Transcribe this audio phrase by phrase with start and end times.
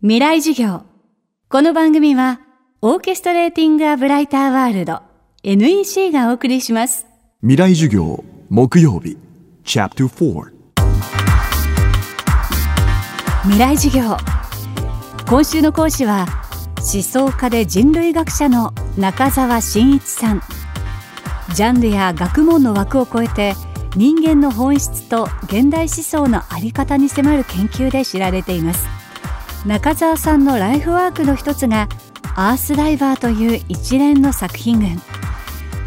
[0.00, 0.84] 未来授業。
[1.48, 2.40] この番組は
[2.82, 5.02] オーケストレーティング・ア・ブライター・ワールド
[5.42, 7.04] NEC がお送りします。
[7.40, 9.16] 未来授業木曜日
[9.64, 10.52] チャプター4
[13.42, 14.16] 未来授業。
[15.28, 16.26] 今週の講師は
[16.76, 20.42] 思想家で人類学者の中澤真一さん。
[21.56, 23.54] ジャンルや学問の枠を超えて
[23.96, 28.97] 人間の本質と現代思想の在り方に迫る研究で知られています
[29.66, 31.88] 中澤さんのライフワークの一つが
[32.36, 35.00] アースダイバーという一連の作品群。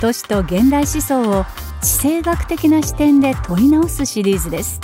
[0.00, 1.44] 都市と現代思想を
[1.82, 4.80] 地政学的な視点で問い直すシリーズです。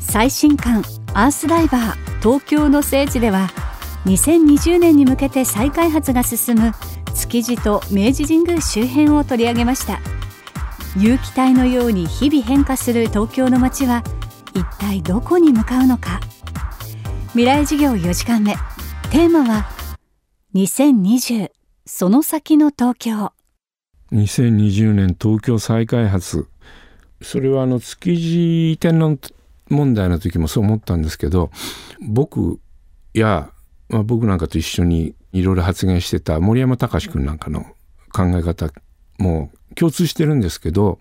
[0.00, 0.82] 最新刊
[1.14, 3.48] アースダイバー東京の聖地では
[4.06, 6.72] 2020年に向けて再開発が進む
[7.14, 10.00] 築地と明治神宮周辺を取り上げました。
[10.96, 14.02] 有機体のように日々変化する東京の街は
[14.52, 16.20] 一体どこに向かうのか。
[17.34, 18.54] 未来事業4時間目。
[19.10, 19.68] テーマは
[20.54, 21.50] 2020
[21.84, 23.32] その先の東京。
[24.12, 26.46] 2020年東京再開発。
[27.22, 29.18] それはあの築地天皇
[29.68, 31.50] 問題の時もそう思ったんですけど
[32.00, 32.60] 僕
[33.14, 33.50] や、
[33.88, 37.64] まあ、僕なんかと一緒にいろいろ発言してた森山隆君なんかの
[38.12, 38.70] 考え方
[39.18, 40.98] も共通してるんですけど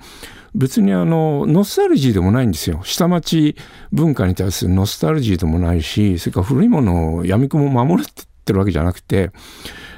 [0.56, 3.56] 別にあのノスタルジーでもないんですよ下町
[3.92, 8.06] 文化に対するノスタルジーでもないしそれから古いものを闇雲も守っ
[8.46, 9.32] てるわけじゃなくて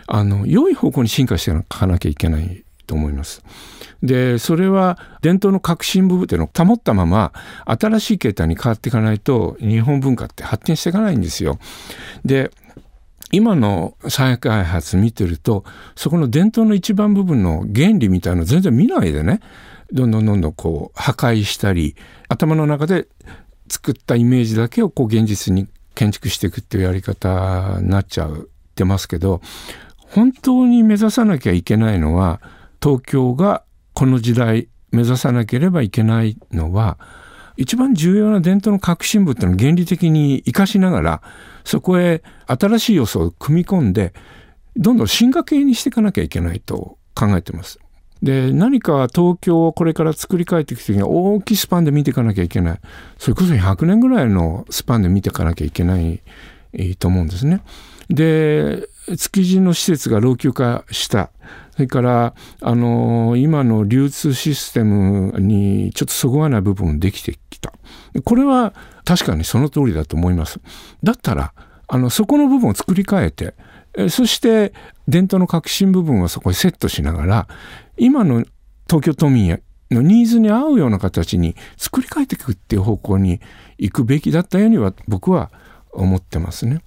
[0.08, 3.44] あの良い方向に進化していかなきゃいけないと思います。
[4.04, 7.34] でそれは伝統の革新部分っていうのを保ったまま
[7.66, 11.58] 新しい形態に変わっていかないと日本文化って発展していかないんですよ。
[12.24, 12.52] で
[13.32, 15.64] 今の再開発見てると
[15.96, 19.40] そこの伝統の一番部分の原理みたいなの全然見ないでね。
[19.92, 21.96] どんどんどんどんこう破壊したり
[22.28, 23.08] 頭の中で
[23.70, 28.32] 作ったイメージだけをこう現実に建築していくっていうやり方になっちゃっ
[28.76, 29.42] てますけど
[29.98, 32.42] 本当に目指さなきゃいけないのは
[32.82, 36.98] 東京がこの時代目指さなければいけないのは
[37.58, 41.22] 一番重要な伝統の革新部っていうのを原理的に生かしながら
[41.64, 44.14] そこへ新しい要素を組み込んで
[44.76, 47.80] どんどん進化系にしていかなきゃいけないと考えてます。
[48.22, 52.80] で何か東京をこれから作り変えていく時には大きいスパンで見ていかなきゃいけない
[53.18, 56.22] それこそ100年ぐらいのスパンで見ていかなきゃいけない
[56.98, 57.62] と思うんですね。
[58.10, 58.88] で
[59.18, 61.32] 築地の施設が老朽化した
[61.76, 67.74] それからあの今の流通システムにちょっとそぐわない部分できてきた
[68.24, 70.60] これは確かにその通りだと思います
[71.04, 71.54] だったら
[71.88, 73.56] あのそこの部分を作り変えて
[74.10, 74.74] そして
[75.08, 77.48] 伝統の革新部分をそこにセットしながら
[77.98, 78.46] 今の
[78.88, 83.40] 東京都民のニーズに合うような形に作り変えていくっていう方向に
[83.78, 85.52] 行くべきだったようには僕は
[85.92, 86.82] 思ってますね。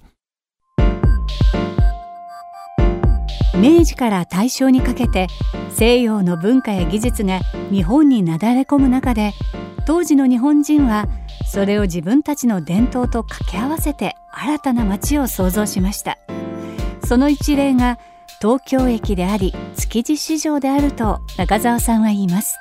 [3.59, 5.27] 明治から大正にかけて
[5.69, 9.33] 西洋の文化や技術が日本になだれ込む中で
[9.85, 11.07] 当時の日本人は
[11.45, 16.17] それを自分たちの伝統と掛け合わせて新たな街を創造しました。
[17.03, 17.97] その一例が
[18.39, 22.55] 東京駅であり築地市場であると中澤さんは言います。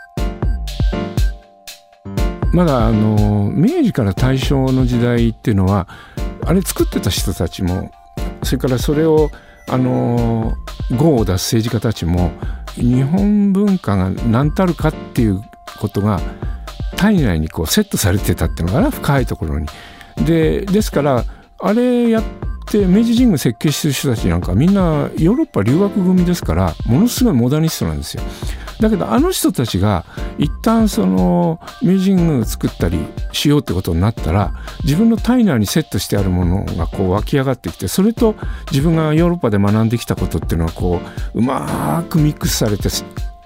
[2.52, 5.86] まだあの明治から大正の時代っていうのは
[6.44, 7.92] あれ作ってた人たちも
[8.42, 9.30] それからそれを
[9.68, 10.54] あの
[10.96, 12.30] 号を出す政治家たちも
[12.74, 15.42] 日本文化が何たるかっていう
[15.80, 16.20] ことが
[16.96, 19.66] 体内にこうセットされてたっていうのかな深いところに。
[20.24, 21.24] でですから
[21.60, 22.22] あれやっ
[22.66, 28.22] て明治神宮設計してる人たちなんかみんなヨーロッパ留学組ですからものすごいモダニストなんですよ。
[28.80, 30.04] だけどあの人たちが
[30.38, 32.98] 一旦その明治神宮作ったり
[33.32, 34.52] しようってことになったら
[34.84, 38.36] 自分の体内にセットしてあるものがこう湧き上がってきてそれと
[38.70, 41.00] 自分がヨーロッパで学んできたことっていうのはこ
[41.34, 42.88] ううまくミックスされて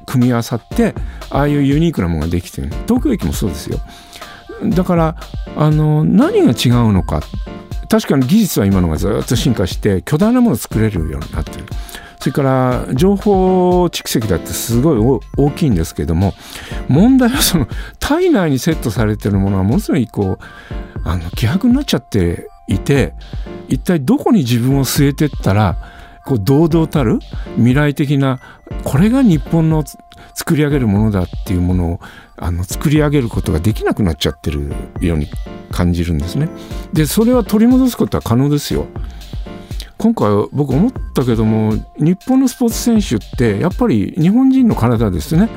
[0.06, 0.94] 組み合わさって
[1.31, 2.69] ああいうユニークなものができてる。
[2.87, 3.78] 東京駅もそうですよ。
[4.65, 5.16] だから
[5.56, 7.21] あの何が違うのか。
[7.88, 11.66] 確かに技術は今のがずっと進化して巨大なものを作れるようになってる。
[12.22, 16.34] それから情報蓄積だってすごい大きいんですけども
[16.86, 17.66] 問題はその
[17.98, 20.45] 体内にセットされてるものがものすごいこう
[21.03, 23.15] あの希薄になっちゃっていて
[23.66, 25.77] 一体どこに自分を据えてったら
[26.24, 27.19] こう堂々たる
[27.57, 28.39] 未来的な
[28.84, 29.83] これが日本の
[30.34, 32.01] 作り上げるものだっていうものを
[32.36, 35.27] あの作り上げることができなくなっちゃってるように
[35.72, 36.48] 感じるんですね。
[36.92, 38.86] でそれは取り戻すことは可能ですよ。
[40.03, 45.49] 今回僕思ったけども日本のスポーツ選手ってやっぱり日本人の体ですね。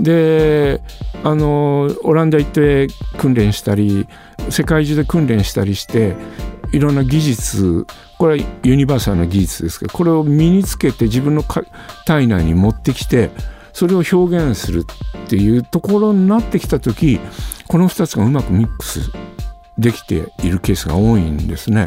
[0.00, 0.80] で
[1.22, 2.88] あのオランダ行って
[3.18, 4.08] 訓練したり
[4.48, 6.16] 世界中で訓練したりして
[6.72, 7.86] いろんな技術
[8.18, 11.44] これはユニバーサルな技術ですけどこれを身につけて自分の
[12.06, 13.30] 体内に持ってきて
[13.72, 14.84] それを表現する
[15.26, 17.20] っていうところになってきた時
[17.68, 19.12] この2つがうまくミックス
[19.78, 21.86] できているケースが多いんですね。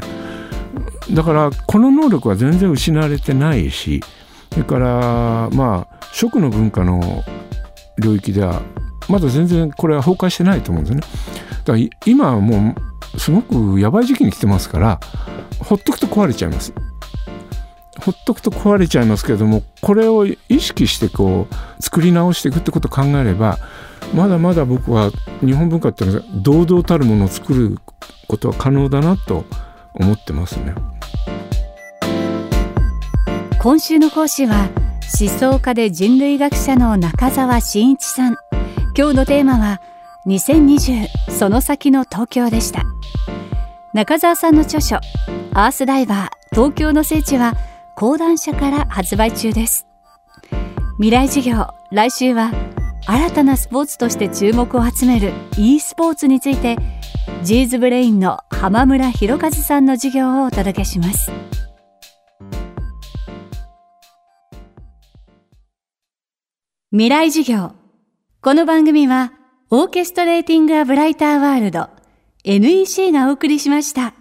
[1.11, 4.01] だからこの能力は全然失われてないし
[4.51, 7.23] それからまあ食の文化の
[7.99, 8.61] 領域では
[9.09, 11.01] まだ全然これは崩壊してないと思うんですね。
[11.65, 12.75] だから今はも
[13.15, 14.99] うすごくやばい時期に来てますから
[15.59, 16.73] ほっとくと壊れちゃいます。
[18.03, 23.59] ほっとくと壊れちゃいますけれどもこれを意識してこう作り直していくってことを考えれば
[24.13, 27.77] まだまだ僕は日本文化っていうのは堂々たるものを作る
[28.27, 29.45] ことは可能だなと
[29.93, 30.73] 思ってますね。
[33.59, 34.69] 今週の講師は
[35.19, 38.37] 思想家で人類学者の中澤真一さん。
[38.97, 39.81] 今日のテーマは
[40.27, 42.83] 2020その先の東京でした。
[43.93, 44.97] 中澤さんの著書
[45.53, 47.53] アースダイバー東京の聖地は
[47.95, 49.87] 講談社から発売中です。
[50.97, 52.51] 未来事業来週は
[53.05, 56.77] 新たなスポーツとして注目を集める e スポーツについて
[57.43, 61.31] ジーズブレインの浜村博和さんの授業をお届けします
[66.91, 67.71] 未来授業
[68.41, 69.33] この番組は
[69.69, 71.89] オーケストレーティング・ア・ブライター・ワールド
[72.45, 74.13] NEC がお送りしました。